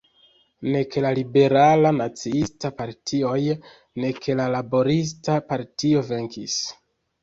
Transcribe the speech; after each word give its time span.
Nek 0.75 0.95
la 1.05 1.11
Liberala-Naciista 1.19 2.73
partioj, 2.81 3.37
nek 4.07 4.29
la 4.43 4.51
Laborista 4.59 5.41
partio 5.55 6.09
venkis. 6.15 6.63